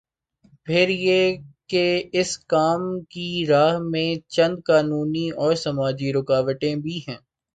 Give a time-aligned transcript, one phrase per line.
[0.65, 1.35] پھر یہ
[1.69, 1.83] کہ
[2.13, 7.17] اس کام کی راہ میں چند قانونی اور سماجی رکاوٹیں بھی ہیں۔